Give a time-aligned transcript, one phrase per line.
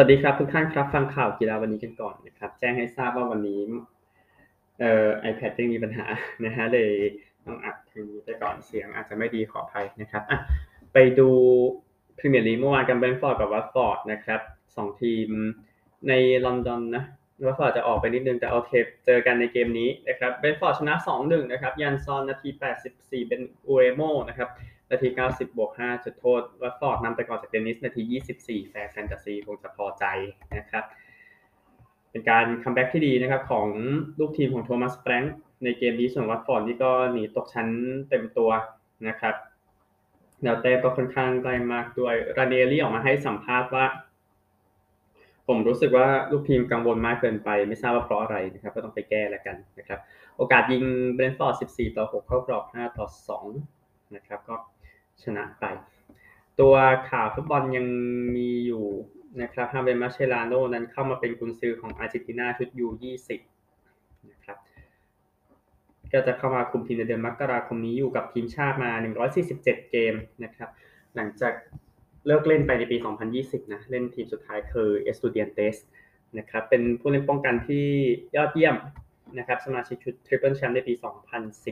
[0.00, 3.60] สวัสดีครับทุกท่านครับฟังข่าวกีฬาวันนี้กันก่อนนะครับแจ้งให้ทราบว่าวันนี้
[4.78, 6.06] เอ่อ iPad ยังมีปัญหา
[6.44, 6.90] นะฮะเลย
[7.46, 10.38] ต้องอัดทีนี้ไปก่อนเสียงอาจจะไม่ดีขออภัยนะครับอะ
[10.92, 11.28] ไปดู
[12.18, 14.40] พรีเมียร์ลีกเมื่อวานกันเบรนท์ฟอร์ดกับวัตฟอร์ดนะครับ
[14.76, 15.28] สองทีม
[16.08, 16.12] ใน
[16.44, 17.04] ลอนดอนนะ
[17.46, 22.48] วัตฟอร์ดจะออกไปนิดนึงแต่เอาเทปเจอกันในเกมนี้นะครับเบรนท์ฟอร์ดชนะ 2-1 นะครับยานส์สันนาที
[22.88, 24.48] 84 เอ็มบูเอโมนะครับ
[24.90, 28.02] นาที 90 บวก 5 จุดโทษวัตฟอร์ดนำไปก่อนจากเดนิส นาที
[28.40, 30.04] 24 แฟนแฟนตาซีคงจะพอใจ
[30.58, 30.84] นะครับ
[32.10, 33.68] เป็นการ comeback ที่ดีนะครับ ของ
[34.18, 35.34] ลูกทีมของโทมัสแฟรงค์
[35.64, 37.68] ในเกมนี้ส่วนวัตฟอร์ดนี่ก็หนีตกชั้น
[38.08, 38.50] เต็มตัว
[39.08, 39.34] นะครับ
[40.42, 43.86] แนวเต้ก็ค่อนข้างใกลมากด้วยรานิเอรี่ออกมาให้สัมภาษณ์ว่า
[45.46, 50.00] ผมรู้สึกว่าลูกทีมกังวลมากเกินไป ไม่ทราบว่าเพราะอะไรนะครับ ก็ต้องไปแก้แล้วกันนะครับ
[50.36, 50.84] โอกาสยิง
[51.14, 53.06] เบรนฟอร์ด 14 ต่อ 6 เข้ากรอบ 5 ต่อ
[53.58, 54.54] 2 นะครับก็
[55.24, 55.64] ชนะไป
[56.60, 56.74] ตัว
[57.10, 57.86] ข่าวฟุตบอลยัง
[58.36, 58.86] มีอยู่
[59.42, 62.86] นะครับฮาเวมาเชลาโนนั้นเข้ามาเป็นกุนซือของอาร์เจนตินาชุดยู
[63.58, 64.58] 20นะครับ
[66.12, 68.90] ก็จะเข้ามาคุมทีมในเดือนมกราคมนี้อยู่กับทีมชาติมา
[69.40, 70.70] 147 เกมนะครับ
[71.16, 71.52] หลังจาก
[72.26, 72.96] เลิกเล่นไปในปี
[73.34, 75.76] 2020 นะ เล่นทีมสุดท้ายคือเอสตูเดียนเตส
[76.38, 77.86] นะครับ เป็นผู้เล่นป้องกันที่
[78.36, 78.76] ยอดเยี่ยม
[79.38, 80.94] นะครับ สมาชิกชุด triple แชมป์ในปี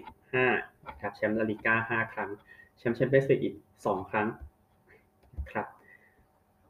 [0.05, 2.31] 2015 นะครับ แชมป์ลาลิก้า 5 ครั้ง
[2.79, 3.55] แชมป์แชมเปี้ยนส์ลีกอีก
[3.87, 4.27] สองครั้ง
[5.51, 5.67] ครับ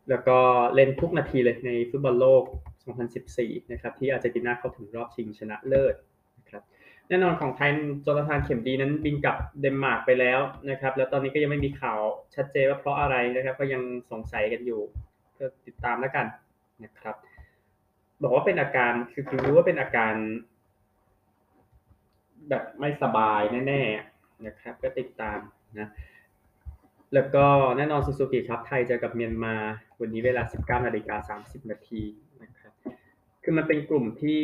[0.09, 0.39] แล้วก็
[0.75, 2.43] เล่นทุกนาทีเลยในฟุตบอลโลก
[3.07, 5.95] 2014 นะครับ ที่อาร์เจนตินาเข้าถึงรอบชิงชนะเลิศ
[6.39, 6.63] นะครับ
[7.09, 7.71] แน่นอนของไทย
[8.03, 10.41] โจนาธานเข็มดีนั้นบินกลับเดนมาร์กไปแล้ว
[10.71, 12.01] นะครับ แล้วตอนนี้ก็ยังไม่มีข่าว
[12.35, 14.81] ชัดเจนว่าเพราะอะไรนะครับ ก็ยังสงสัยกันอยู่
[15.39, 16.27] ก็ติดตามแล้วกัน
[16.85, 17.17] นะครับ
[18.23, 20.15] บอกว่าเป็นอาการคือคือรู้ว่าเป็นอาการ
[22.49, 25.39] แบบไม่สบายแน่ๆนะครับ ก็ติดตาม
[25.79, 25.89] นะ
[27.15, 27.47] แล้วก็
[27.77, 29.55] แน่นอนซูซูกิครับไทยเจอกับเมียนมา
[30.01, 32.03] วันนี้เวลา 19นาฬิกา30นาที
[32.43, 32.73] นะครับ
[33.43, 34.41] คือมันเป็นกลุ่มที่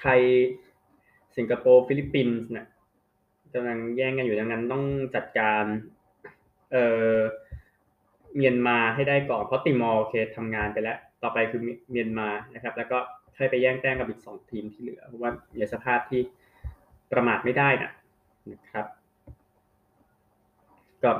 [0.00, 0.20] ไทย
[1.36, 2.66] สิงคโปร์ฟิลิปปินส์เนี่ย
[3.54, 4.84] กำลังแย่งกันอยู่ดังนั้นต้อง
[5.14, 5.64] จัดการ
[6.72, 6.84] เอ่
[7.14, 7.16] อ
[8.36, 11.60] เมียนมาให้ได้ก่อนเพราะติมอร์โอเคทำงานไปแล้ว ต่อไปคือ
[11.90, 12.98] เมียนมานะครับ แล้วก็
[13.36, 16.20] ให้ไปแย่งแต้มกับอีกสองทีมที่เหลือเพราะว่าในสภาพที่
[17.12, 17.90] ประมาทไม่ได้นะ
[18.52, 18.86] นะครับ
[21.06, 21.16] กับ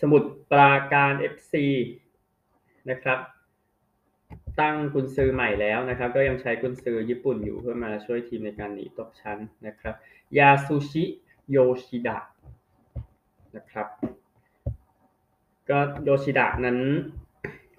[0.00, 0.22] สมุด
[0.52, 1.54] ปราการ FC
[2.90, 3.18] นะครับ
[4.60, 9.94] ตั้งกุนซือใหม่แล้วนะครับ ก็ยังใช้กุนซือญี่ปุ่นอยู่เพื่อมาช่วยทีมในการหนีตกชั้นนะครับ
[10.38, 11.04] ยาซูชิ
[11.50, 12.18] โยชิดะ
[13.56, 13.86] นะครับ
[15.68, 16.78] ก็โยชิดะนั้น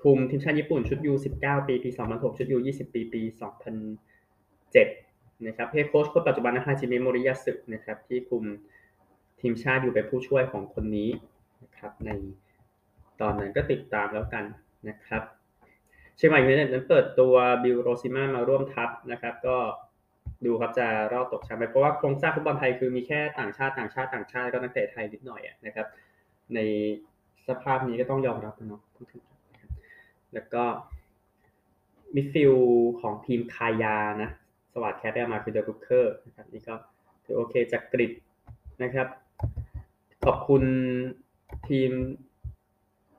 [0.04, 3.22] คุมทีมชาติญี่ปุ่นชุดยู19 ปี ปี 2006 ชุดยู20 ปี ปี
[4.14, 8.44] 2007 นะครับเฮดโค้ชคนปัจจุบันนะฮาจิเมะโมริยาสึนะครับที่คุม
[9.42, 11.10] ทีมชาติอยู่เป็นผู้ช่วยของคนนี้
[11.64, 12.10] นะครับใน
[13.22, 14.44] ตอนนั้นก็ติดตามแล้วกัน
[14.90, 15.24] นะครับ
[16.16, 19.58] เชียงใหม่ยูไนเต็ดนั้นเปิดตัวบิลโรซิมามาร่วมทัพนะครับ ก็
[20.46, 25.88] ดูครับจะรอดตกชั้นไปเพราะว่าโครงสร้างฟุตบอลไทยคือมีแค่ต่างชาติต่างชาติต่างชาติก็นักเตะไทยนิดหน่อยนะครับ
[26.56, 26.60] ใน
[27.48, 28.82] สภาพนี้ก็ต้องยอมรับนะเนาะ
[30.34, 30.64] แล้วก็
[32.16, 32.54] มิดฟิล
[33.02, 34.30] ของทีมคายานะ
[34.74, 36.76] สวัสดแคทได้มาคือเดอะบุคเคอร์นะครับนี่ก็
[37.26, 38.12] ถือโอเคจากกริด
[38.84, 39.08] นะครับ
[40.26, 40.64] ขอบคุณ
[41.70, 41.92] ทีม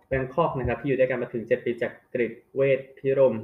[0.09, 3.35] แบงคอกนะครับที่อยู่ด้วยกันมาถึง7ปีจากกริดเวทพิรม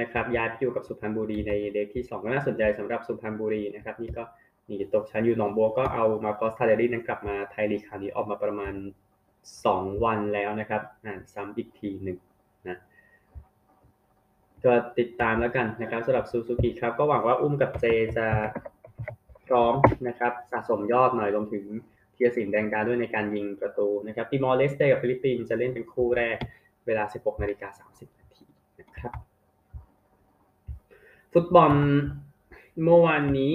[0.00, 4.24] นะครับย้ายไปอยู่กับสุพรรณบุรีในเลขที่2ก็น่าสนใจสำหรับสุพรรณบุรีนะครับนี่ก็
[4.66, 8.74] หนีตกชั้นอยู่หนองบัวก็เอามาคอสทาเดรี่นั้นกลับมาไทยลีกคราวนี้ออกมาประมาณ
[9.38, 12.18] 2วันแล้วนะครับอ่านซ้ำอีกทีหนึ่ง
[12.68, 12.78] นะ
[14.64, 17.84] ก็ติดตามแล้วกันนะครับสำหรับซูซูกิครับก็หวังว่าอุ้มกับเจ
[18.16, 18.26] จะ
[19.46, 19.74] พร้อม
[20.08, 21.64] นะครับสะสมยอดหน่อยรวมถึง
[22.18, 26.36] ธีรศิลป์แดงดาด้วยในการยิงประตูนะครับติมอร์เลสเตกับฟิลิปปินส์จะเล่นเป็นคู่แรก
[26.86, 28.46] เวลา 16นาฬิกา30นาที
[28.80, 29.12] นะครับ
[31.32, 31.72] ฟุตบอล
[32.84, 33.52] เมื่อวานนี้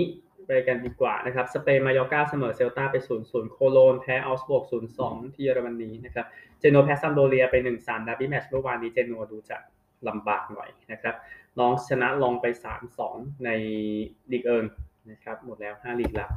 [0.47, 2.95] ไปกันดีกว่านะครับ สเปนมายอกาเสมอเซลตาไป
[3.25, 4.63] 0-0 โคโลญจน์แพ้เอาก์สบวร์ก
[4.99, 6.25] 0-2 ที่เยอรมนีนะครับ
[6.59, 9.57] เจนัวแพ้ซามพ์โดเรียไป 1-3ดาร์บี้แมตช์เมื่อวานนี้เจนัวดูจะ
[10.07, 11.15] ลำบากหน่อยนะครับ
[11.59, 12.45] น็องต์ชนะล็องส์ไป
[12.95, 13.49] 3-2 ใน
[14.31, 14.65] ลีกเอิง
[15.11, 16.27] นะครับ หมดแล้ว 5 ลีกละ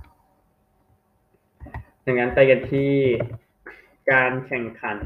[2.08, 2.92] ดังนั้นไปกันที่
[4.12, 5.00] การแข่งขัน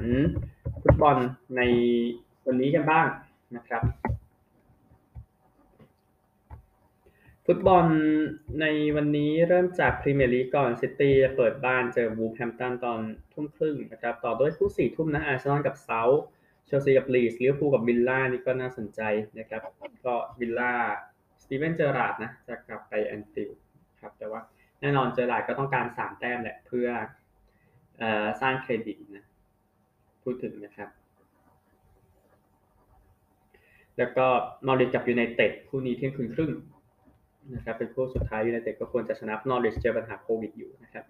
[0.83, 1.17] ฟุตบอล
[1.57, 1.63] ใน
[2.47, 3.07] วันนี้กันบ้าง
[3.57, 3.83] นะครับ
[7.47, 7.87] ฟุตบอล
[8.61, 8.67] ใน
[8.97, 13.01] วันนี้เริ่มจากพรีเมียร์ลีกก่อนซิตี้เปิดบ้านเจอวูล์ฟแฮมป์ตันตอน
[13.33, 16.23] ทุ่มครึ่งนะครับ ต่อด้วยคู่สี่ทุ่มนะอาร์เซนอลกับเซาท์
[16.67, 19.01] เชลซีกับลีดส์ลิเวอร์พูลกับวิลล่านี่ก็น่าสนใจ
[19.39, 19.61] นะครับ
[20.07, 20.73] ก็วิลล่า
[21.43, 23.61] สตีเวนเจอราร์ดนะจะกลับไปแอนฟิลด์
[24.01, 24.41] ครับแต่ว่า
[24.81, 26.89] แน่นอนเจอราร์ดก็ต้องการสามแต้มแหละเพื่
[28.03, 28.05] อ
[28.41, 29.27] สร้างเครดิตนะ
[30.23, 30.89] พูดถึงนะครับ
[33.99, 34.27] แล้วก็
[34.67, 36.53] นอริชกับยูไนเต็ดคู่นี้เที่ยงคืนครึ่ง
[37.55, 41.05] นะครับเป็นคู่สุดท้ายยูไนเต็ดก็ควรจะชนะนอริชเจอปัญหาโควิดอยู่นะครับ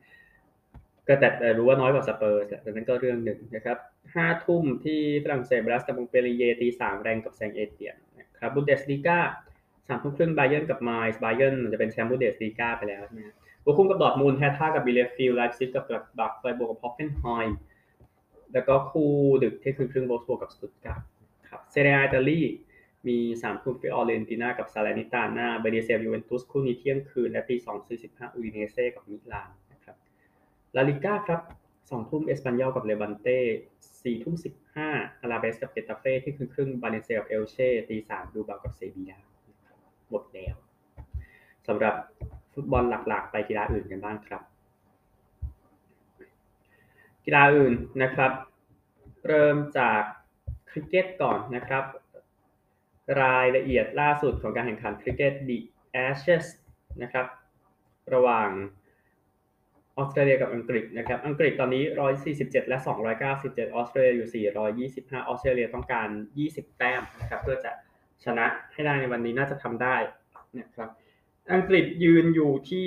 [1.07, 1.29] ก็แต่
[1.59, 3.79] รู้ว่าน้อยกว่าสเปอร์สแต่นั้นก็เรื่องหนึ่งนะครับ
[4.15, 9.19] ห้าทุ่มที่ฝรั่งเศสบรัสกับมงเปรีเยตีสามแรงกับแซงเอเตียนนะครับบุนเดสลีกา
[9.89, 13.21] สามทุ่มครึ่งไบเยนกับไมซ์ไบเยนจะเป็นแชมป์บุนเดสลีกาไปแล้วใช่ไหม
[13.65, 17.59] บุคุ้มกับดอทมูลแฮท่ากับบิเลฟิลไลฟ์ซิกกับบักไฟโบกับฮอฟเฟนไฮม์
[18.53, 19.11] แล้วก็คู่
[19.43, 21.07] ดึกที่คืนครึ่งโบสโบกับสตุตการ์
[21.49, 22.41] ครับเซเรียอิตาลี
[23.09, 29.97] มีสามทุ่มฟิออเรนติน่ากับซาเลนิตาน่าเบเดเซียยูเวนตุสคู่นี้เที่ยงคืน และตีสองสี่สิบห้าอูดิเนเซ่กับมิลานนะครับ
[30.77, 31.41] ลาลิก้าครับ
[31.91, 33.39] สองทุ่มเอสปันยอลกับเลบานเต้
[34.03, 34.89] สี่ทุ่มสิบห้า
[35.21, 39.19] อลาเบสกับเกตาเฟ่เที่ยงคืนครึ่งบาเลนเซียกับเอลเช่ตีสามบิลเบากับเซบีย่า
[40.11, 40.55] หมดแล้ว
[41.69, 41.95] สำหรับ
[42.55, 44.43] ฟุตบอลหลักๆ ไปกีฬาอื่นกันบ้างครับ
[47.25, 48.33] กีฬาอื่นนะครับ
[49.27, 50.03] เริ่มจาก
[50.71, 51.85] คริกเก็ตก่อนนะครับ
[53.23, 55.59] รายละเอียดล่าสุดของการแข่งขันคริกเก็ต The
[56.07, 56.47] Ashes
[57.03, 57.27] นะครับ
[58.15, 58.51] ระหว่าง
[59.97, 61.85] ออสเตรเลียกับอังกฤษนะครับ อังกฤษตอนนี้
[62.27, 62.79] 147 และ
[63.27, 64.49] 297 ออสเตรเลียอยู่
[65.09, 66.09] 425 ออสเตรเลียต้องการ
[66.45, 67.73] 20 แต้มนะครับ เพื่อจะ
[68.25, 69.97] ชนะให้ได้ในวันนี้น่าจะทำได้
[70.59, 70.89] นะครับ
[71.53, 72.83] อังกฤษยืนอยู่ที่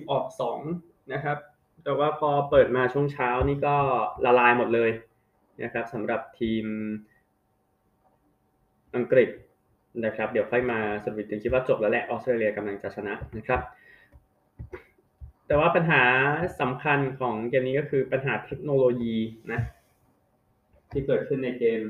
[0.00, 0.26] 220 ออก
[0.68, 1.38] 2 นะครับ
[1.84, 3.76] แต่ว่าพอเปิดมาช่วงเช้านี่ก็
[4.24, 4.90] ละลายหมดเลย
[5.62, 6.64] นะครับสำหรับทีม
[8.96, 9.28] อังกฤษ
[10.04, 13.60] นะครับ เดี๋ยวค่อยมาสรุปถึงคิดว่าจบแล้วแหละออสเตรเลียกำลังจะชนะนะครับ
[15.46, 16.02] แต่ว่าปัญหา
[16.60, 19.16] สำคัญของเกมนี้ก็คือปัญหาเทคโนโลยี
[19.52, 19.60] นะ
[20.92, 21.80] ที่เกิดขึ้นในเกม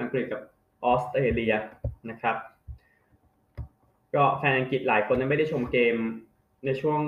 [0.00, 0.40] อังกฤษกับ
[0.84, 1.54] ออสเตรเลีย
[2.10, 2.36] นะครับ
[4.14, 5.96] ก็แฟนอังกฤษหลายคนไม่ได้ชมเกม
[6.64, 7.00] ในช่วง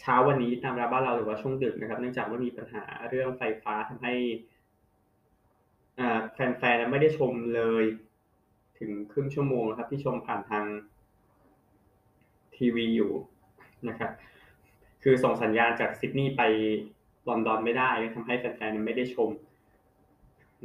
[0.00, 4.14] เช้าวันนี้ตามเวลาบ้านเราหรือว่าช่วงดึกนะครับ เนื่องจากว่ามีปัญหาเรื่องไฟฟ้าทำให้
[6.32, 7.84] แฟนๆไม่ได้ชมเลย
[8.78, 10.64] ถึงครึ่งชั่วโมงครับ ที่ชมผ่านทาง
[12.56, 13.12] ทีวีอยู่
[13.88, 14.10] นะครับ
[15.02, 16.42] คือส่งสัญญาณจากซิดนีย์ไป
[17.28, 19.30] ลอนดอนไม่ได้ทำให้แฟนๆไม่ได้ชม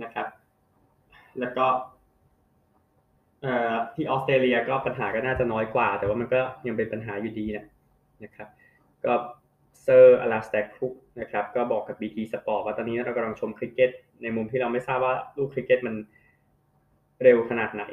[0.03, 0.27] นะครับ
[1.39, 1.65] แล้วก็
[3.95, 7.65] ที่ออสเตรเลียก็ปัญหาก็น่าจะน้อยกว่า แต่ว่ามันก็ยังเป็นปัญหาอยู่ดีนะ
[8.23, 8.47] นะครับ
[9.05, 9.13] ก็
[9.83, 13.91] เซอร์อลาสแตกคุกนะครับก็บอกกับ BT Sport ว่าตอนนี้เรากำลังชมคริกเก็ต
[14.21, 15.95] ในมุมที่เราไม่ทราบว่าลูกคริกเก็ตมัน
[17.23, 17.83] เร็วขนาดไหน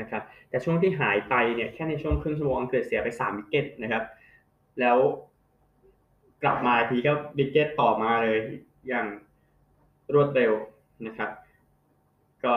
[0.00, 4.04] นะครับแต่ช่วงที่หายไปเนี่ยแค่ในช่วงครึ่งชั่วโมงอังกฤษเสียไป3 wicket นะครับ
[4.80, 4.98] แล้ว
[6.42, 8.38] กลับมาทีก็ wicket ต่อมาเลย
[8.88, 9.06] อย่าง
[10.14, 10.52] รวดเร็ว
[11.06, 11.30] นะครับ
[12.44, 12.52] ก็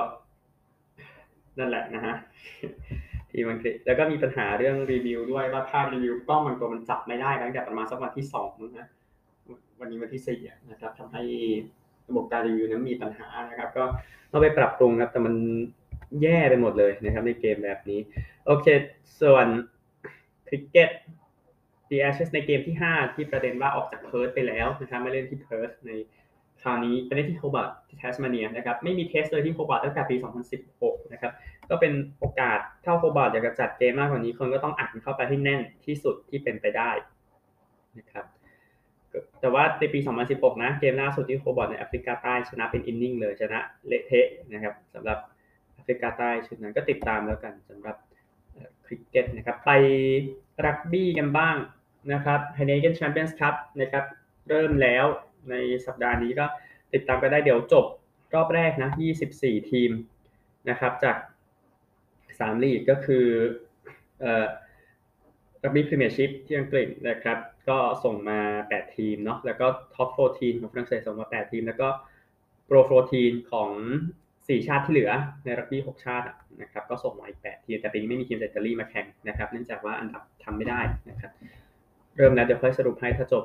[1.60, 2.16] นั่นแหละนะฮะ
[3.31, 8.50] ที่มันแล้วก็มีปัญหาเรื่องรีวิวด้วยว่าภาพรีวิวกล้องมันตัวมันจับไม่ได้ตั้งแต่ประมาณสักวันที่สอง
[8.80, 8.88] นะ
[9.80, 10.40] วันนี้วันที่สี่
[10.72, 11.24] นะครับทำให้
[12.10, 13.84] ระบบการรีวิวนั้นมีปัญหานะครับ ก็
[14.31, 15.36] ต้องไปปรับปรุงครับ แต่มัน
[16.22, 18.00] แย่ไปหมดเลยนะครับ ในเกมแบบนี้
[18.46, 18.66] โอเค
[19.22, 19.48] ส่วน
[20.48, 20.90] คริกเก็ต
[21.89, 25.92] The Ashes ในเกมที่ 5 ที่ประเด็นว่าออกจากเพิร์ธไปแล้วนะครับไม่เล่นที่เพิร์ธใน
[26.62, 30.16] คราวนี้ไปเล่นที่โฮบาร์ตที่แทสมาเนียนะครับไม่มี Test เลยที่โฮบาร์ตตั้งแต่ปี
[30.62, 31.33] 2016 นะครับ
[31.69, 36.91] ก็เป็นโอกาสถ้าโฮบาร์ตอยากจะจัดเกมมากกว่านี้คนก็ต้องอัดเข้าไปให้แน่นที่สุดที่เป็นไปได้
[38.00, 38.25] นะครับ
[39.41, 40.00] แต่ว่าในปี
[40.31, 45.17] 2016 นะ เกมล่าสุดที่โฮบาร์ตในแอฟริกาใต้ชนะเป็น innings เลยชนะเละเทะนะครับสำหรับ
[45.74, 47.95] แอฟริกาใต้ชุดนั้นก็ติดตามแล้วกันสำหรับ
[48.86, 49.72] คริกเก็ตนะครับไป
[50.65, 51.55] รักบี้กันบ้าง
[52.13, 54.05] นะครับไฮเนเกนแชมเปี้ยนส์คัพนะครับ
[54.50, 55.05] เริ่มแล้ว
[55.50, 55.55] ใน
[55.86, 56.45] สัปดาห์นี้ก็
[56.93, 57.86] ติดตามไปได้เดี๋ยวจบ
[58.34, 58.89] รอบแรกนะ
[59.29, 59.91] 24 ทีม
[60.69, 61.17] นะครับจาก
[61.89, 63.25] 3ลีกก็คือ
[64.19, 64.45] เอ่อ
[65.63, 67.38] รักบี้พรีเมียร์ชิพที่อังกฤษนะครับ
[67.69, 71.88] ก็ส่งมา 8 ทีมเนาะแล้วก็ท็อป14ของฝรั่งเศสส่งมา 8 ทีม แล้วก็
[72.65, 72.77] โปร
[73.15, 73.72] 14ของ
[74.19, 75.12] 4 ชาติที่เหลือ
[75.43, 76.25] ในรักบี้ 6 ชาติ
[76.62, 81.31] นะครับก็ส่งมาอีก 8 ทีม แต่ปีนี้ไม่มีทีมจากอิตาลีมาแข่งนะครับ เนื่องจากว่าอันดับทำไม่ได้นะครับ
[82.15, 83.43] เริ่มแล้วเดี๋ยวค่อยสรุปให้ถ้าจบ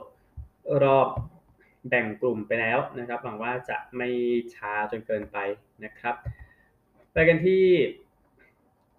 [0.83, 1.09] รอบ
[1.89, 4.09] แบ่งกลุ่มไปแล้วนะครับหวังว่าจะไม่
[4.55, 5.39] ช้าจนเกินไป
[5.85, 6.15] นะครับ
[7.21, 7.65] ไปกันที่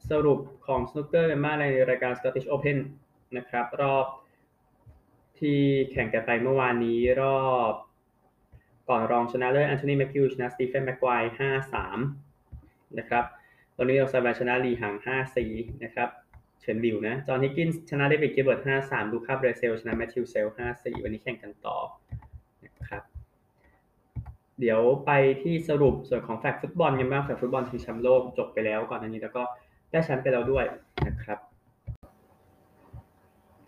[0.10, 2.78] สรุปของสนุกเกอร์กันมาในรายการ Scottish Open
[3.38, 4.06] นะครับ รอบ
[5.40, 5.60] ที่
[5.92, 7.74] แข่งกันไปเมื่อวานนี้รอบ
[8.90, 12.00] ก่อนรองชนะเลิศแอนโทนีแมคคิวชนะสตีเฟนแม็กควายห้าสาม
[13.00, 13.24] นะครับ
[13.76, 15.52] ตอนนี้เราซาบาชนะลีหังห้าสี่
[15.84, 16.10] นะครับ
[16.62, 21.78] เฉินบิวนะ จอห์นฮิกกินส์ชนะเดวิดเกเบิร์ตห้าสามดูคาเบรเซลชนะแมทธิวเซลห้าสี่วันนี้แข่งกันต่อ
[24.62, 25.12] เดี๋ยวไป
[25.44, 29.44] ที่สรุปส่วนของ flag football กันบ้าง flag football ทีแชมป์โลกจบไปแล้วก่อนอันนี้แล้วก็
[29.92, 30.66] ได้แชมป์ไปแล้วด้วย
[31.08, 31.40] นะครับ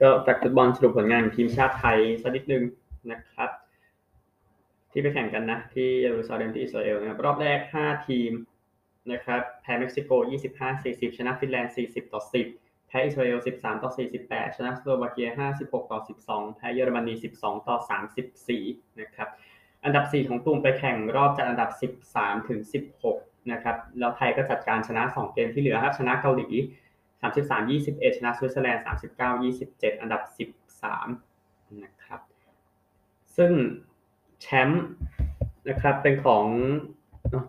[0.02, 2.64] ก็ flag football สรุปผลงานทีมชาติไทยสักนิดนึง
[3.12, 3.50] นะครับ
[4.92, 8.32] ที่ไปแข่งกันนะ ที่เยรูซาเล็มที่อิสราเอลนะครับรอบแรก 5 ทีม
[9.12, 10.12] นะครับแพ้เม็กซิโก
[10.64, 12.22] 25-40 ชนะฟินแลนด์ 40 ต่อ
[12.56, 13.92] 10 แพ้อิสราเอล 13 ต่อ
[14.24, 15.30] 48 ชนะสโลวาเกีย
[15.62, 17.76] 56 ต่อ 12 แพ้เยอรมนี 12 ต่อ
[18.40, 19.30] 34 นะครับ
[19.84, 21.70] อันดับ 4 ของกลุ่มไปแข่งรอบจากอันดับ
[22.10, 22.60] 13 ถึง
[23.06, 26.48] 16 นะครับ แล้วไทยก็จัดการชนะ 2 เกมที่เหลือครับ ชนะเกาหลี
[27.12, 28.84] 33 21 ชนะสวิตเซอร์แลนด์
[29.18, 30.22] 39 27 อันดับ
[31.00, 32.20] 13 นะครับ
[33.38, 33.52] ซึ่ง
[34.42, 34.84] แชมป์
[35.70, 36.46] นะครับเป็นของ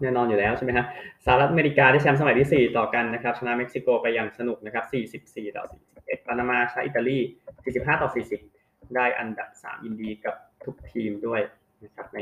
[0.03, 0.87] แน่นอนอยู่แล้วใช่ไหมฮะ
[1.25, 4.85] สหรัฐอเมริกาได้แชมป์สมัยที่ 4 ต่อกันนะครับ ชนะเม็กซิโกไปอย่างสนุกนะครับ
[5.31, 5.65] 44 ต่อ
[5.97, 7.19] 41ปานามาชนะอิตาลี
[7.61, 8.09] 45 ต่อ
[8.53, 11.41] 40 ได้อันดับ 3 ยินดีกับทุกทีมด้วย
[11.85, 12.19] นะครับใน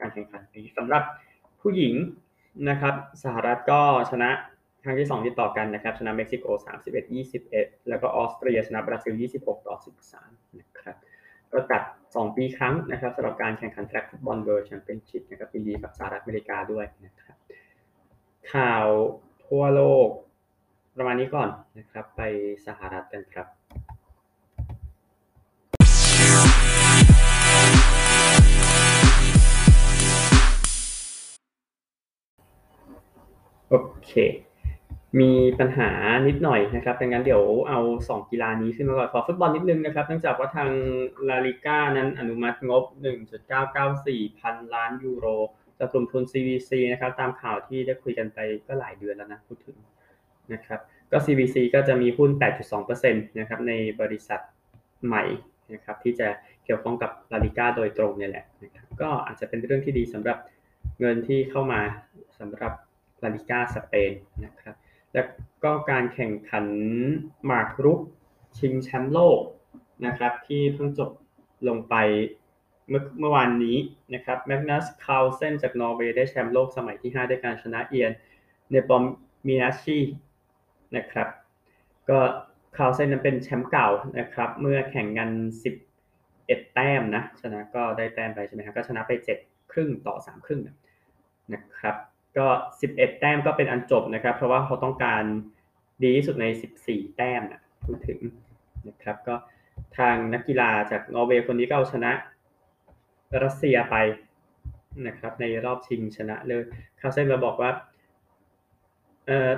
[0.00, 1.02] การแข่งขันนี้สำหรับ
[1.60, 1.94] ผู้หญิง
[2.68, 3.80] นะครับสหรัฐก็
[4.10, 4.30] ชนะ
[4.84, 7.04] ครั้งที่2ที่ต่อกันนะครับชนะเม็กซิโก 31
[7.46, 9.76] 21 แล้วก็ออสเตรียชนะบราซิล 26 ต่อ
[10.16, 10.96] 13 นะครับ
[11.52, 17.36] ก็จัด 2 ปีครั้งนะครับสำหรับการแข่งขัน Flag Football World Championship นะครับยินดีกับสหรัฐอเมริกาด้วยนะครับ
[18.52, 18.86] ข่าว
[19.46, 20.08] ทั่วโลก
[20.96, 22.22] ประมาณนี้ก่อนนะครับไป
[22.66, 23.46] สหรัฐกันครับ
[33.68, 33.74] โอ
[34.06, 34.12] เค
[35.20, 35.90] มีปัญหา
[36.26, 40.70] นิดหน่อยนะครับ ดังนั้นเดี๋ยวเอา 2 กีฬานี้ขึ้นมาก่อน ขอฟุตบอลนิดนึงนะครับ เนื่องจากว่าทาง
[41.28, 42.84] ลาลิก้านั้นอนุมัติงบ
[43.60, 45.26] 1.994 พันล้านยูโร
[45.78, 49.76] จากกลุ่มทุน CVC นะครับ ตามข่าวที่ได้คุยกันไปก็หลายเดือนแล้วนะพูดถึง
[50.52, 52.30] นะครับ ก็ CVC ก็จะมีหุ้น
[52.80, 54.40] 8.2%นะครับในบริษัท
[55.06, 55.24] ใหม่
[55.72, 56.28] นะครับที่จะ
[56.64, 60.38] เกี่ยวข้องกับลาลิก้าโดยตรงเนี่ยแหละนะครับก็อาจจะเป็นเรื่องที่ดีสำหรับ
[61.00, 61.80] เงินที่เข้ามา
[62.38, 62.72] สำหรับ
[63.22, 64.12] ลาลิก้าสเปน
[64.44, 64.74] นะครับ
[65.14, 65.26] แล้ว
[65.64, 66.66] ก็การแข่งขัน
[67.46, 68.00] หมากรุก
[68.58, 69.40] ชิงแชมป์โลก
[70.06, 71.10] นะครับ ที่เพิ่งจบ
[71.68, 71.94] ลงไป
[72.88, 73.76] เมื่อเมื่อวานนี้
[74.14, 78.12] นะครับแมกนัสคาลเซนจากนอร์เวย์ได้แชมป์โลกสมัยที่ 5 ด้วยการชนะเอียน
[78.70, 79.02] เนปอม
[79.46, 79.98] มินาชี
[80.96, 81.28] นะครับ
[82.08, 82.18] ก็
[82.76, 85.30] คาลเซนนั้นเป็นแชมป์เก่านะครับ เมื่อแข่งกัน
[86.02, 90.60] 11 แต้มนะชนะก็ได้แต้มไปใช่ไหมครับก็ชนะไป 7 ครึ่งต่อ 3 ครึ่ง
[91.52, 91.96] นะครับ
[92.38, 92.48] ก็
[92.82, 95.24] 11 แต้มก็เป็นอันจบนะครับ เพราะว่าเขาต้องการ
[96.02, 96.46] ดีที่สุดใน
[96.80, 98.18] 14 แต้มนะพูดถึง
[98.88, 99.34] นะครับก็
[99.98, 102.12] ทางนักกีฬาจากนอร์เวย์คนนี้ก็เอาชนะ
[103.44, 103.96] รัสเซียไป
[105.06, 106.62] นะครับ ในรอบชิงชนะเลย
[107.00, 107.70] คาเซนเราบอกว่า
[109.26, 109.50] เออ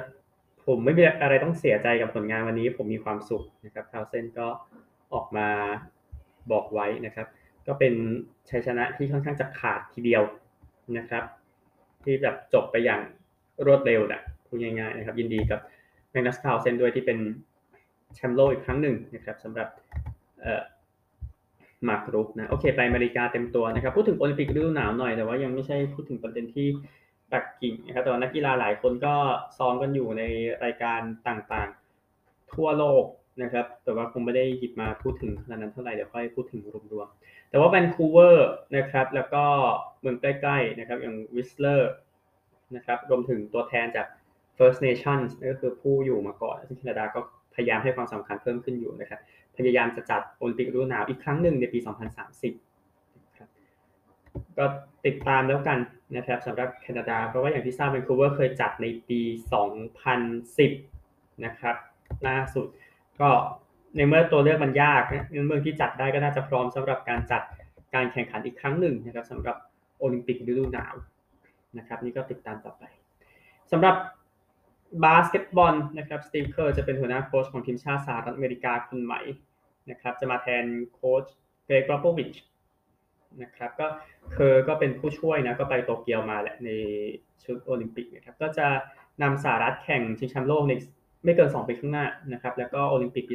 [0.65, 4.47] ผมไม่มีอะไรต้องเสียใจกับผลงานวันนี้ ผมมีความสุขนะครับคาเซนก็
[5.15, 5.49] ออกมา
[6.53, 7.27] บอกไว้นะครับ
[7.67, 7.95] ก็เป็น
[8.51, 10.23] ชัยชนะที่ค่อนข้างจะขาดทีเดียว
[10.99, 11.25] นะครับ
[12.05, 13.03] ที่แบบจบไปอย่าง
[13.67, 15.61] รวดเร็วนะพูดง่ายๆนะครับ ยินดีกับ
[16.11, 17.19] แมกนัสคาร์ลเซนด้วยที่เป็น
[18.15, 19.69] แชมป์โลกอีกครั้งหนึ่งนะครับสำหรับ
[21.89, 26.67] หมากรุกนะโอเค ไปอเมริกาเต็มตัวนะครับ พูดถึงโอลิมปิกฤดูหนาวหน่อยแต่ว่ายังไม่ใช่พูดถึงประเด็นที่
[27.33, 29.15] ปักกิ่งนะครับแต่ว่านักกีฬาหลายคนก็
[29.59, 30.23] ซ้อมกันอยู่ใน
[30.65, 33.05] รายการต่างๆ ทั่วโลก
[33.43, 36.61] นะครับ แต่ว่าคงไม่ได้หยิบมาพูดถึงขนาดนั้นเท่าไหร่ เดี๋ยวค่อยพูดถึง
[36.93, 39.45] รวมๆ แต่ว่าแวนคูเวอร์นะครับ แล้วก็
[40.01, 41.93] เมืองใกล้ๆนะครับ อย่างวิสเลอร์
[42.77, 44.07] นะครับ รวมถึงตัวแทนจาก
[44.57, 47.21] First Nations นั่นก็คือผู้อยู่มาก่อน ซึ่งแคนาดาก็
[47.55, 49.21] พยายามให้ความสำคัญเพิ่มขึ้นอยู่นะครับ
[49.57, 51.79] พยายามจะจัดโอลิมปิกฤดูหนาวอีกครั้งหนึ่งในปี
[52.59, 53.49] 2030ครับ
[54.59, 54.65] ก็
[55.07, 55.79] ติดตามแล้วกัน
[56.17, 59.21] นะครับสำหรับแคนาดา เพราะว่าอย่างที่ทราบแวนคูเวอร์เคยจัดในปี
[60.73, 61.77] 2010 นะครับ
[62.29, 62.67] ล่าสุด
[63.21, 63.31] ก็
[63.97, 67.43] ในเมื่อตัวเลือกมันยากนะเมืองที่จัดได้ก็น่าจะพร้อมสำหรับการจัด
[67.95, 69.57] การแข่งขันอีกครั้งหนึ่งนะครับสำหรับ
[69.99, 70.95] โอลิมปิกฤดูหนาว
[71.79, 72.83] นะครับ นี่ก็ติดตามต่อไป
[73.73, 73.97] สำหรับ
[75.05, 79.21] บาสเกตบอลนะครับสตีฟเคอร์จะเป็นหัวหน้าโค้ชของทีมชาติสหรัฐอเมริกาคนใหม่
[79.91, 81.25] นะครับ จะมาแทนโค้ช
[81.67, 82.33] เกรกโปโปวิช
[83.43, 83.87] นะครับก็
[84.33, 86.69] เคอร์ก็เป็นผู้ช่วยนะก็ไปโตเกียวมาแหละใน
[87.45, 88.67] ชุดโอลิมปิกนะครับก็จะ
[89.23, 90.73] นำสหรัฐแข่งชิงแชมป์โลกใน
[91.25, 93.35] ไม่เกิน 2 ปีข้างหน้านะครับ แล้วก็โอลิมปิกปี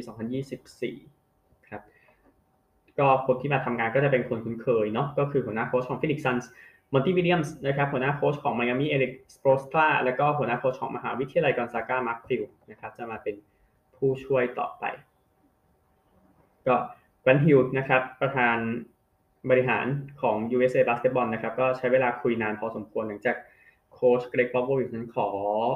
[0.84, 1.82] 2024 ครับ
[2.98, 6.50] ก็คนที่มาทำงานก็จะเป็นคนคุ้นเคยเนาะ ก็คือหัวหน้าโค้ชของฟินิกซันส์
[6.92, 13.34] มอนตี้วิลเลียมส์นะครับหัวหน้าโค้ชของไมอามี่ฮีทเอริกสโปลสตราแล้วก็หัวหน้าโค้ชของมหาวิทยาลัยกอนซาก้ามาร์คฟิวนะครับ จะมาเป็น
[13.96, 14.84] ผู้ช่วยต่อไป
[16.66, 16.76] ก็
[17.26, 18.56] แกรนต์ฮิลล์นะครับ ประธาน
[19.50, 19.86] บริหาร
[20.22, 23.36] ของ USA Basketball นะครับ ก็ใช้เวลาคุยนานพอสมควรหลังจาก
[23.96, 25.28] โค้ชเกรกป๊อปโบวิชนั้นขอ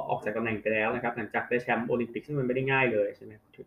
[0.08, 3.66] ออกจากตำแหน่งไปแล้วนะครับ หลังจากได้แชมป์โอลิมปิกซึ่งมันไม่ได้ง่ายเลยใช่ไหมถึง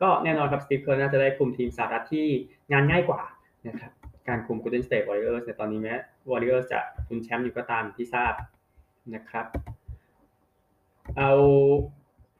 [0.00, 2.26] ก็แน่นอนครับสตีฟเคอร์น่าจะได้คุมทีมสหรัฐที่
[2.72, 3.22] งานง่ายกว่า
[3.68, 3.92] นะครับ
[4.28, 5.94] การคุม Golden State Warriors ในตอนนี้แม้
[6.30, 8.34] Warriors จะลุ้นแชมป์อยู่ก็ตามที่ทราบ
[9.14, 9.46] นะครับ
[11.16, 11.32] เอา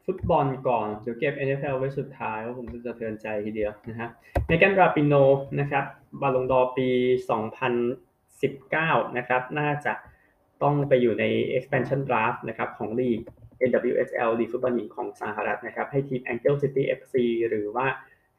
[0.05, 4.09] ฟุตบอลก่อนเดี๋ยวเก็บ NFL ไว้สุดท้ายว่าผมจะเตือนใจทีเดียวนะฮะ
[4.47, 5.15] เมแกนราปิโน
[5.61, 5.85] นะครับ
[6.21, 6.89] บัลลงดอร์ปี
[8.23, 9.93] 2019 นะครับ น่าจะ
[10.63, 11.25] ต้องไปอยู่ใน
[11.57, 13.21] expansion draft นะครับของลีก
[13.69, 17.15] NWSL ลีกฟุตบอลหญิงของสหรัฐนะครับ ให้ทีม Angel City FC
[17.49, 17.87] หรือว่า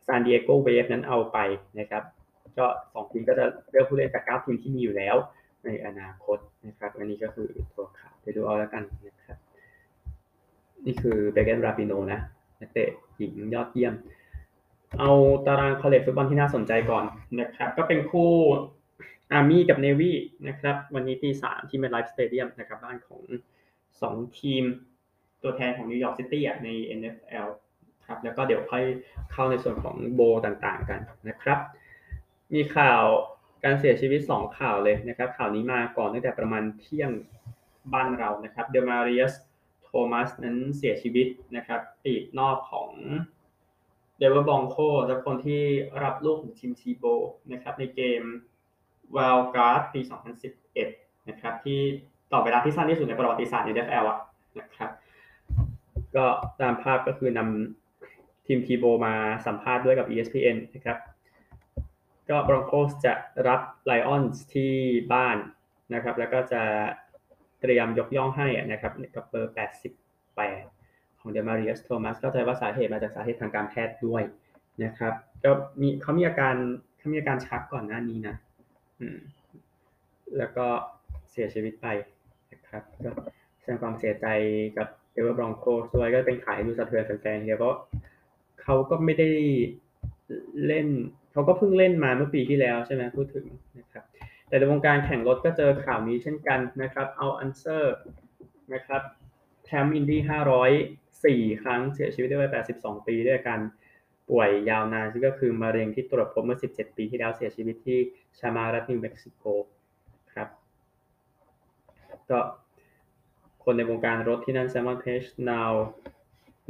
[0.08, 1.38] San Diego Wave นั้นเอาไป
[1.80, 2.04] นะครับ
[2.58, 5.16] ก็สองทีมก็จะเลือกผู้เล่นจากเก้าทีมที่มีอยู่แล้ว
[5.66, 9.38] ในอนาคตนะครับ อันนี้ก็คือตัวข่าวไปดูเอาแล้วกันนะครับ
[10.86, 12.20] นี่คือเบเกนราปิโนนะ
[12.60, 13.94] นักเตะหญิงยอดเยี่ยม
[15.00, 15.12] เอา
[15.48, 17.04] ตาราง college football ที่น่าสนใจก่อน
[17.40, 18.32] นะครับ ก็เป็นคู่
[19.32, 20.17] อาร์มี่กับเนวี่
[20.48, 23.22] นะครับ วันนี้ตีสามที่เม็ทไลฟ์สเตเดียมนะครับบ้านของ
[24.01, 24.63] สองทีม
[25.44, 27.48] ตัวแทนของนิวยอร์กซิตี้ใน NFL
[28.08, 28.84] ครับแล้วก็เดี๋ยวค่อย
[29.32, 31.60] เข้าในส่วนของ bowl ต่างๆกันนะครับ
[32.53, 33.03] มีข่าว
[33.63, 37.12] การเสียชีวิต 2 ข่าวเลยนะครับ ข่าวนี้มาก่อนตั้งแต่ประมาณเที่ยง
[37.94, 39.34] บ้านเรานะครับเดมาริอัส
[39.84, 42.89] โทมัสนั้นเสียชีวิตนะครับปีกนอกของ
[44.17, 44.75] เดนเวอร์บรองโคส
[45.08, 45.62] และคนที่
[46.03, 47.05] รับลูกของทิมทีโบ
[47.51, 48.24] นะครับในเกม
[49.18, 50.02] wild card ปี
[50.66, 51.80] 2011 นะครับ ที่
[52.32, 54.20] ต่อเวลาที่สั้นที่สุดในประวัติศาสตร์ใน NFL อะ
[54.60, 54.90] นะครับ
[56.16, 56.26] ก็
[56.62, 60.98] ตามภาพก็คือนำทิมทีโบมาสัมภาษณ์ด้วยกับ ESPN นะครับ
[62.30, 63.14] ก็บรองโคสจะ
[63.48, 64.74] รับไลออนส์ที่
[65.14, 65.38] บ้าน
[65.94, 66.62] นะครับ แล้วก็จะ
[67.62, 69.54] เตรียมยกย่องให้นะครับกับเบอร์
[70.34, 74.24] 88 ของเดมาริอัสโทมัสเข้าใจว่าสาเหตุมาจากสาเหตุทางการแพทย์ด้วย
[74.84, 76.56] นะครับ ก็มีเขามีอาการ
[76.98, 78.36] เขามีอาการชักก่อนหน้านี้นะ
[80.38, 80.68] แล้วก็
[81.32, 81.88] เสียชีวิตไป
[82.54, 83.12] นะครับก็
[83.60, 84.28] แสดงความเสียใจ
[84.78, 87.75] กับเอเวอร์บรองโคสด้วยก็เป็นขายดูสะเทือนแฟนๆเดียวเพราะ
[88.62, 89.30] เขาก็ไม่ได้
[90.68, 90.88] เล่น
[91.32, 93.46] เขาก็เพิ่งเล่นมาเมื่อปีที่แล้วใช่ไหมพูดถึง
[93.80, 94.04] นะครับ
[94.48, 97.96] แต่ในวงการแข่งรถก็เจอข่าวนี้เช่นกันนะครับเอาอันเซอร์
[98.74, 99.02] นะครับ
[99.66, 100.22] แชมป์อินดี้
[101.52, 103.60] 504 ครั้งเสียชีวิตด้วยวัย82 ปีด้วยการ
[104.29, 108.00] ป่วยยาวนานซึ่งก็คือมะเร็งที่ตรวจพบเมื่อ 17 ปีที่แล้วเสียชีวิตที่
[108.40, 109.44] ชามารัฐนิวเม็กซิโก
[110.33, 110.48] ครับ
[112.29, 112.40] ก็
[113.64, 115.74] คนในวงการรถที่นั่นแซมมอนเพจนาว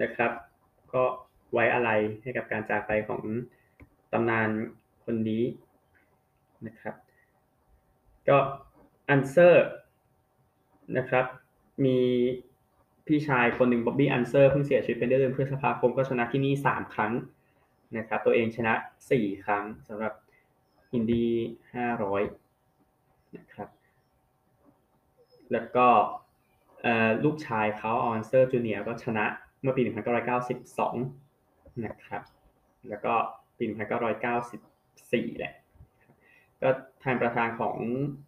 [0.01, 0.31] นะครับ
[0.93, 1.03] ก็
[1.53, 1.89] ไว้อะไร
[2.21, 3.21] ให้กับการจากไปของ
[4.11, 4.49] ตำนาน
[5.05, 5.43] คนนี้
[6.67, 6.95] นะครับ
[8.29, 8.37] ก็
[9.09, 9.67] อันเซอร์
[10.97, 11.25] นะครับ
[11.85, 11.99] มี
[13.07, 17.13] พี่ชายคนหนึ่งบ๊อบบี้อันเซอร์เพิ่งเสียชีวิตเป็นเดือนพฤษภาคมก็ชนะที่นี่สามครั้ง
[17.97, 18.73] นะครับ ตัวเองชนะ
[19.11, 20.13] สี่ครั้งสำหรับ
[20.93, 21.31] อินดี้
[21.73, 22.23] ห้าร้อย
[23.37, 23.69] นะครับ
[25.51, 25.87] แล้วก็
[27.23, 29.25] ลูกชายเขาอัลอันเซอร์จูเนียร์ก็ชนะ
[29.61, 29.81] เมื่อปี
[31.03, 32.21] 1992 นะครับ
[32.89, 33.13] แล้วก็
[33.57, 35.53] ปี 1994 แหละ
[36.61, 36.69] ก็
[37.03, 37.77] ทางประธานของ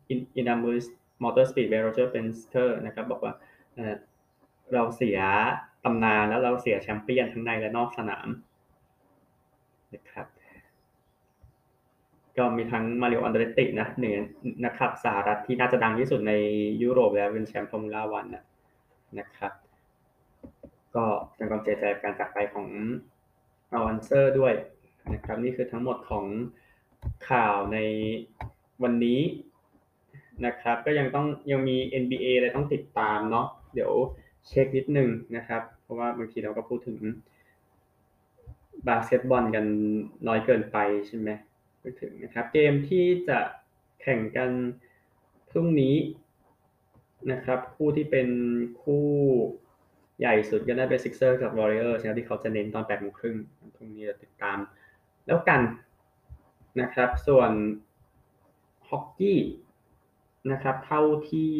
[0.09, 0.85] อินเดียแนโพลิส
[1.23, 3.33] มอเตอร์สปีดเวย์โรเจอร์เพนสกี้นะครับ บอกว่า
[4.73, 5.19] เราเสีย
[5.83, 8.27] ตำนานแล้วเราเสียแชมเปี้ยนทั้งในและนอกสนาม
[9.93, 10.28] นะครับ
[12.38, 14.13] ก็มีทั้งมาริโออันเดรตตินะหนึ่ง
[14.63, 16.34] นักขับสหรัฐที่น่าจะดังที่สุดใน
[16.84, 18.26] ยุโรปแล้วเป็นแชมป์ฟอร์มูล่าวัน
[19.19, 19.52] นะครับ
[20.95, 22.67] ก็แสดงความเสียใจการจากไปของ
[23.71, 24.54] อัลอันเซอร์ด้วย
[25.13, 26.26] นะครับนี่คือทั้งหมดของ
[27.30, 27.78] ข่าวใน
[28.84, 29.19] วันนี้
[30.45, 33.91] นะครับ ก็ยังต้องยังมี NBA อะไรต้องติดตามเนาะเดี๋ยว
[34.47, 36.97] เช็คนิดนึงนะครับ เพราะว่าบางทีเราก็พูดถึง
[38.87, 39.65] บาสเกตบอลกัน
[40.27, 41.29] น้อยเกินไปใช่ไหม
[41.81, 43.39] พูดถึงนะครับ เกมที่จะ
[44.01, 44.49] แข่งกัน
[45.49, 45.95] พรุ่งนี้
[47.31, 48.27] นะครับ คู่ที่เป็น
[48.81, 49.07] คู่
[50.19, 53.35] ใหญ่สุดก็ได้เป็นซิกเซอร์กับวอริเออร์นะที่เขาจะเน้นตอนแปดโมงครึ่ง
[53.75, 54.57] พรุ่งนี้จะติดตาม
[55.27, 55.61] แล้วกัน
[56.81, 57.51] นะครับ ส่วน
[58.89, 59.39] ฮอกกี้
[60.51, 61.53] นะครับ เท่าที่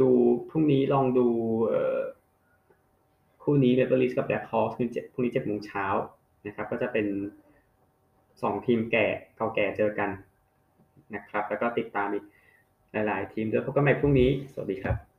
[0.00, 0.10] ดู
[0.48, 1.28] พรุ่งนี้ลองดู
[3.44, 5.86] คู่นี้เมเปิลลีฟส์กับแบล็คฮอว์กส์คือเจ็ดพรุ่งนี้เจ็ดโมงเช้า
[6.46, 7.06] นะครับ ก็จะเป็น
[8.42, 10.10] สองทีมแก่เก่าแก่เจอกัน
[11.14, 12.24] นะครับ แล้วก็ติดตามอีก
[12.92, 15.13] หลาย ๆ ทีมด้วยพบกันใหม่พรุ่งนี้ สวัสดีครับ